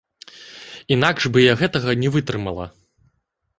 Інакш 0.95 1.27
бы 1.35 1.45
я 1.45 1.53
гэтага 1.61 1.97
не 2.07 2.11
вытрымала. 2.19 2.65